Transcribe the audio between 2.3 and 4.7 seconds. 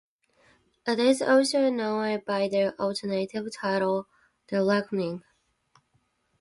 the alternative title The